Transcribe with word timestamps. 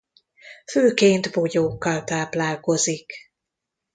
Főként 0.65 1.31
bogyókkal 1.31 2.03
táplálkozik. 2.03 3.13